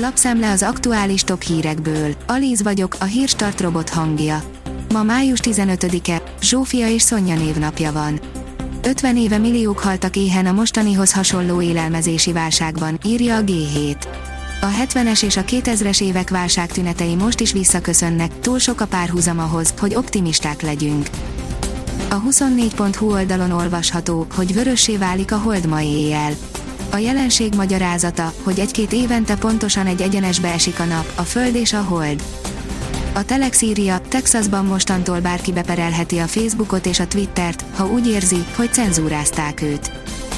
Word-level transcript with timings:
Lapszemle 0.00 0.50
az 0.50 0.62
aktuális 0.62 1.22
top 1.22 1.42
hírekből. 1.42 2.14
Alíz 2.26 2.62
vagyok, 2.62 2.96
a 3.00 3.04
hírstart 3.04 3.60
robot 3.60 3.88
hangja. 3.88 4.42
Ma 4.92 5.02
május 5.02 5.38
15-e, 5.42 6.22
Zsófia 6.42 6.88
és 6.88 7.02
Szonya 7.02 7.34
névnapja 7.34 7.92
van. 7.92 8.20
50 8.82 9.16
éve 9.16 9.38
milliók 9.38 9.78
haltak 9.78 10.16
éhen 10.16 10.46
a 10.46 10.52
mostanihoz 10.52 11.12
hasonló 11.12 11.62
élelmezési 11.62 12.32
válságban, 12.32 12.98
írja 13.04 13.36
a 13.36 13.40
G7. 13.40 13.96
A 14.60 14.66
70-es 14.66 15.24
és 15.24 15.36
a 15.36 15.44
2000-es 15.44 16.02
évek 16.02 16.30
válságtünetei 16.30 17.14
most 17.14 17.40
is 17.40 17.52
visszaköszönnek, 17.52 18.40
túl 18.40 18.58
sok 18.58 18.80
a 18.80 18.86
párhuzam 18.86 19.38
ahhoz, 19.38 19.74
hogy 19.78 19.94
optimisták 19.94 20.62
legyünk. 20.62 21.08
A 22.10 22.22
24.hu 22.22 23.12
oldalon 23.12 23.50
olvasható, 23.50 24.26
hogy 24.34 24.54
vörössé 24.54 24.96
válik 24.96 25.32
a 25.32 25.38
hold 25.38 25.66
ma 25.66 25.82
éjjel. 25.82 26.32
A 26.90 26.96
jelenség 26.96 27.54
magyarázata, 27.54 28.32
hogy 28.42 28.58
egy-két 28.58 28.92
évente 28.92 29.36
pontosan 29.36 29.86
egy 29.86 30.00
egyenesbe 30.00 30.52
esik 30.52 30.80
a 30.80 30.84
nap, 30.84 31.12
a 31.14 31.22
föld 31.22 31.54
és 31.54 31.72
a 31.72 31.82
hold. 31.82 32.22
A 33.14 33.24
Telex 33.24 33.62
írja, 33.62 34.00
Texasban 34.08 34.64
mostantól 34.64 35.20
bárki 35.20 35.52
beperelheti 35.52 36.18
a 36.18 36.26
Facebookot 36.26 36.86
és 36.86 37.00
a 37.00 37.06
Twittert, 37.06 37.64
ha 37.74 37.86
úgy 37.86 38.08
érzi, 38.08 38.44
hogy 38.56 38.72
cenzúrázták 38.72 39.62
őt. 39.62 39.90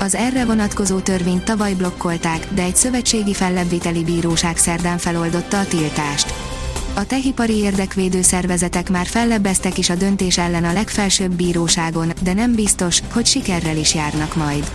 Az 0.00 0.14
erre 0.14 0.44
vonatkozó 0.44 0.98
törvényt 0.98 1.44
tavaly 1.44 1.74
blokkolták, 1.74 2.46
de 2.54 2.62
egy 2.62 2.76
szövetségi 2.76 3.34
fellebbviteli 3.34 4.04
bíróság 4.04 4.56
szerdán 4.56 4.98
feloldotta 4.98 5.58
a 5.58 5.66
tiltást. 5.66 6.34
A 6.94 7.06
tehipari 7.06 7.56
érdekvédő 7.56 8.22
szervezetek 8.22 8.90
már 8.90 9.06
fellebbeztek 9.06 9.78
is 9.78 9.90
a 9.90 9.94
döntés 9.94 10.38
ellen 10.38 10.64
a 10.64 10.72
legfelsőbb 10.72 11.32
bíróságon, 11.32 12.12
de 12.22 12.32
nem 12.32 12.54
biztos, 12.54 13.00
hogy 13.12 13.26
sikerrel 13.26 13.76
is 13.76 13.94
járnak 13.94 14.36
majd. 14.36 14.70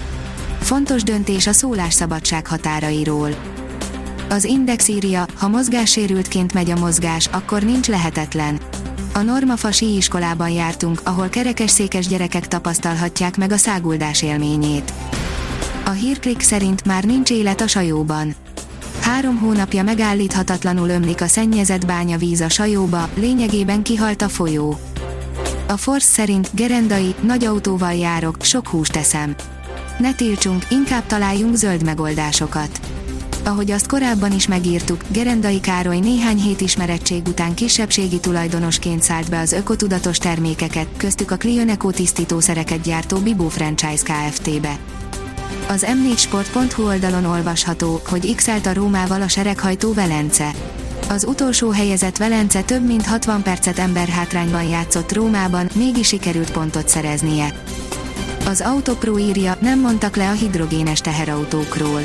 Fontos 0.70 1.04
döntés 1.04 1.48
a 1.48 1.52
szólásszabadság 1.52 2.48
határairól. 2.48 3.30
Az 4.30 4.44
Index 4.44 4.88
írja, 4.88 5.26
ha 5.36 5.48
mozgássérültként 5.48 6.54
megy 6.54 6.70
a 6.70 6.80
mozgás, 6.80 7.28
akkor 7.32 7.64
nincs 7.64 7.88
lehetetlen. 7.88 8.60
A 9.14 9.20
Normafa 9.20 9.70
iskolában 9.80 10.50
jártunk, 10.50 11.02
ahol 11.04 11.30
kerekesszékes 11.30 12.08
gyerekek 12.08 12.48
tapasztalhatják 12.48 13.38
meg 13.38 13.52
a 13.52 13.58
száguldás 13.58 14.22
élményét. 14.22 14.94
A 15.86 15.90
hírklik 15.90 16.42
szerint 16.42 16.86
már 16.86 17.04
nincs 17.04 17.30
élet 17.30 17.62
a 17.62 17.68
sajóban. 17.68 18.36
Három 19.02 19.38
hónapja 19.38 19.84
megállíthatatlanul 19.84 20.90
ömlik 20.90 21.22
a 21.22 21.28
szennyezett 21.28 21.86
bányavíz 21.86 22.42
a 22.42 22.50
sajóba, 22.50 23.10
lényegében 23.14 23.84
kihalt 23.84 24.22
a 24.22 24.30
folyó. 24.30 24.80
A 25.68 25.78
Force 25.78 26.08
szerint 26.08 26.50
gerendai, 26.54 27.16
nagy 27.22 27.46
autóval 27.46 27.94
járok, 27.94 28.38
sok 28.42 28.68
húst 28.68 28.92
teszem. 28.92 29.36
Ne 30.00 30.14
tiltsunk, 30.14 30.66
inkább 30.70 31.06
találjunk 31.06 31.56
zöld 31.56 31.84
megoldásokat. 31.84 32.80
Ahogy 33.44 33.72
azt 33.72 33.88
korábban 33.88 34.32
is 34.32 34.48
megírtuk, 34.48 35.02
Gerendai 35.08 35.60
Károly 35.60 36.00
néhány 36.00 36.38
hét 36.38 36.62
ismerettség 36.62 37.28
után 37.28 37.54
kisebbségi 37.54 38.20
tulajdonosként 38.20 39.04
szállt 39.04 39.30
be 39.30 39.40
az 39.40 39.52
ökotudatos 39.52 40.18
termékeket, 40.18 40.88
köztük 40.98 41.32
a 41.32 41.38
Clioneco 41.38 41.92
tisztítószereket 41.92 42.82
gyártó 42.82 43.18
Bibo 43.18 43.48
Franchise 43.48 44.04
Kft-be. 44.04 44.78
Az 45.68 45.86
m4sport.hu 45.88 46.84
oldalon 46.84 47.26
olvasható, 47.26 48.02
hogy 48.06 48.36
x 48.36 48.48
a 48.48 48.74
Rómával 48.74 49.22
a 49.22 49.28
sereghajtó 49.28 49.94
Velence. 49.94 50.52
Az 51.10 51.26
utolsó 51.26 51.70
helyezett 51.70 52.18
Velence 52.18 52.62
több 52.62 52.86
mint 52.86 53.06
60 53.06 53.42
percet 53.42 53.80
emberhátrányban 53.80 54.64
játszott 54.64 55.14
Rómában, 55.14 55.70
mégis 55.76 56.08
sikerült 56.08 56.52
pontot 56.52 56.88
szereznie. 56.88 57.54
Az 58.50 58.62
Autopro 58.62 59.18
írja, 59.18 59.58
nem 59.62 59.80
mondtak 59.80 60.16
le 60.16 60.30
a 60.30 60.34
hidrogénes 60.34 61.00
teherautókról. 61.00 62.02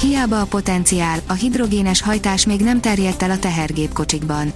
Hiába 0.00 0.40
a 0.40 0.44
potenciál, 0.44 1.18
a 1.26 1.32
hidrogénes 1.32 2.02
hajtás 2.02 2.46
még 2.46 2.60
nem 2.60 2.80
terjedt 2.80 3.22
el 3.22 3.30
a 3.30 3.38
tehergépkocsikban. 3.38 4.52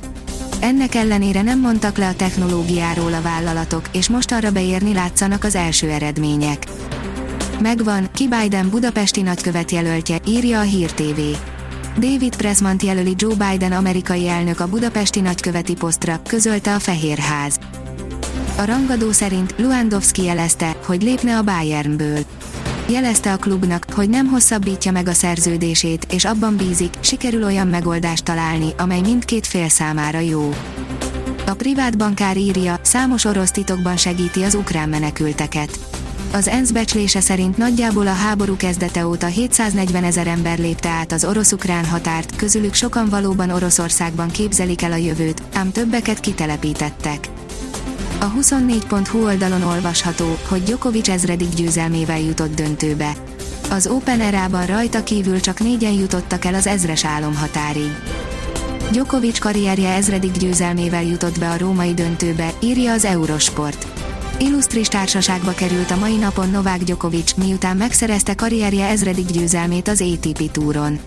Ennek 0.61 0.95
ellenére 0.95 1.43
nem 1.43 1.61
mondtak 1.61 1.99
le 1.99 2.09
a 2.09 2.15
technológiáról 2.15 3.15
a 3.15 3.23
vállalatok, 3.23 3.89
és 3.93 4.09
most 4.09 4.33
arra 4.33 4.51
beérni 4.51 4.95
látszanak 4.95 5.45
az 5.45 5.55
első 5.55 5.91
eredmények. 5.91 6.67
Megvan, 7.61 8.09
ki 8.13 8.29
Biden 8.29 8.71
budapesti 8.71 9.23
nagykövet 9.23 9.71
jelöltje, 9.71 10.19
írja 10.27 10.59
a 10.59 10.63
Hír 10.63 10.93
TV. 10.93 11.21
David 11.99 12.37
Pressman 12.37 12.77
jelöli 12.83 13.15
Joe 13.17 13.35
Biden 13.35 13.73
amerikai 13.73 14.29
elnök 14.29 14.61
a 14.61 14.69
budapesti 14.69 15.21
nagyköveti 15.21 15.75
posztra, 15.75 16.21
közölte 16.29 16.75
a 16.75 16.79
Fehérház. 16.79 17.59
A 18.59 18.65
rangadó 18.65 19.13
szerint 19.13 19.55
Luandowski 19.59 20.23
jelezte, 20.23 20.77
hogy 20.85 21.03
lépne 21.03 21.37
a 21.37 21.43
Bayernből. 21.43 22.19
Jelezte 22.89 23.33
a 23.33 23.37
klubnak, 23.37 23.87
hogy 23.93 24.09
nem 24.09 24.27
hosszabbítja 24.27 24.93
meg 24.93 25.09
a 25.09 25.13
szerződését, 25.13 26.07
és 26.13 26.25
abban 26.25 26.57
bízik, 26.57 26.95
sikerül 27.01 27.45
olyan 27.45 27.67
megoldást 27.67 28.25
találni, 28.25 28.73
amely 28.79 29.01
mindkét 29.01 29.47
fél 29.47 29.69
számára 29.69 30.19
jó. 30.19 30.55
A 31.47 31.55
privát 31.55 31.99
bankár 31.99 32.37
írja, 32.37 32.79
számos 32.83 33.25
orosz 33.25 33.51
titokban 33.51 33.97
segíti 33.97 34.43
az 34.43 34.55
ukrán 34.55 34.89
menekülteket. 34.89 35.79
Az 36.33 36.49
ENSZ 36.49 36.71
becslése 36.71 37.21
szerint 37.21 37.57
nagyjából 37.57 38.07
a 38.07 38.13
háború 38.13 38.57
kezdete 38.57 39.07
óta 39.07 39.27
740 39.27 40.05
ezer 40.05 40.27
ember 40.27 40.59
lépte 40.59 40.89
át 40.89 41.13
az 41.13 41.25
orosz-ukrán 41.25 41.85
határt, 41.85 42.37
közülük 42.37 42.75
sokan 42.75 43.09
valóban 43.09 43.51
Oroszországban 43.51 44.31
képzelik 44.31 44.83
el 44.83 44.93
a 44.93 44.97
jövőt, 44.97 45.43
ám 45.55 45.73
többeket 45.73 46.21
kitelepítettek. 46.21 47.36
A 48.21 48.33
24.hu 48.33 49.25
oldalon 49.25 49.63
olvasható, 49.63 50.39
hogy 50.49 50.63
Djokovic 50.63 51.09
ezredik 51.09 51.49
győzelmével 51.49 52.21
jutott 52.21 52.55
döntőbe. 52.55 53.13
Az 53.71 53.87
Open 53.87 54.21
erában 54.21 54.67
rajta 54.67 55.03
kívül 55.03 55.41
csak 55.41 55.61
négyen 55.61 55.93
jutottak 55.93 56.45
el 56.45 56.55
az 56.55 56.67
ezres 56.67 57.05
álomhatárig. 57.05 57.91
Djokovic 58.91 59.39
karrierje 59.39 59.93
ezredik 59.93 60.33
győzelmével 60.33 61.05
jutott 61.05 61.39
be 61.39 61.51
a 61.51 61.59
római 61.59 61.95
döntőbe, 61.95 62.51
írja 62.63 62.93
az 62.93 63.05
Eurosport. 63.05 63.87
Illusztris 64.39 64.89
társaságba 64.89 65.53
került 65.53 65.91
a 65.91 65.97
mai 65.97 66.17
napon 66.17 66.51
Novák 66.51 66.85
Djokovic, 66.85 67.33
miután 67.33 67.77
megszerezte 67.77 68.35
karrierje 68.35 68.87
ezredik 68.87 69.31
győzelmét 69.31 69.89
az 69.89 70.01
ATP 70.01 70.51
túron. 70.51 70.99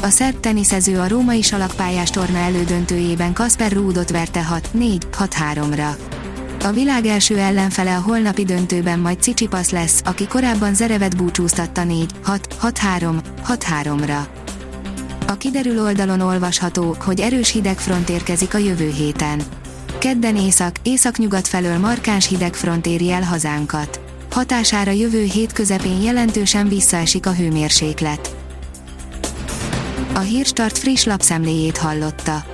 A 0.00 0.08
szerb 0.08 0.40
teniszező 0.40 0.98
a 0.98 1.08
római 1.08 1.42
salakpályás 1.42 2.10
torna 2.10 2.38
elődöntőjében 2.38 3.32
Kasper 3.32 3.72
Rúdot 3.72 4.10
verte 4.10 4.46
6-4-6-3-ra. 4.74 6.13
A 6.64 6.72
világ 6.72 7.06
első 7.06 7.38
ellenfele 7.38 7.96
a 7.96 8.00
holnapi 8.00 8.44
döntőben 8.44 8.98
majd 8.98 9.22
Cicsipasz 9.22 9.70
lesz, 9.70 10.00
aki 10.04 10.26
korábban 10.26 10.74
Zerevet 10.74 11.16
búcsúztatta 11.16 11.82
4-6-6-3-6-3-ra. 11.84 14.18
A 15.26 15.36
kiderül 15.36 15.82
oldalon 15.82 16.20
olvasható, 16.20 16.96
hogy 17.04 17.20
erős 17.20 17.52
hidegfront 17.52 18.08
érkezik 18.08 18.54
a 18.54 18.58
jövő 18.58 18.92
héten. 18.96 19.42
Kedden 19.98 20.36
észak, 20.36 20.76
északnyugat 20.82 21.48
felől 21.48 21.78
markáns 21.78 22.28
hidegfront 22.28 22.86
éri 22.86 23.10
el 23.10 23.22
hazánkat. 23.22 24.00
Hatására 24.30 24.90
jövő 24.90 25.22
hét 25.22 25.52
közepén 25.52 26.02
jelentősen 26.02 26.68
visszaesik 26.68 27.26
a 27.26 27.32
hőmérséklet. 27.32 28.36
A 30.14 30.18
Hírstart 30.18 30.78
friss 30.78 31.04
lapszemléjét 31.04 31.78
hallotta. 31.78 32.53